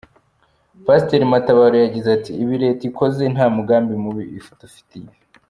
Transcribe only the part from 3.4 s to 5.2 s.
mugambi mubi idufitiye.